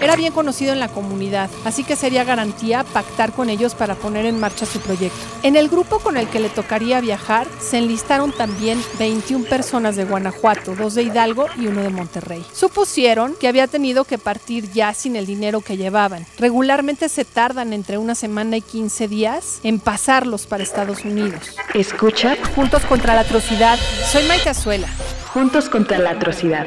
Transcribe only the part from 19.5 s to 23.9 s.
en pasarlos para Estados Unidos. Escucha Juntos contra la atrocidad.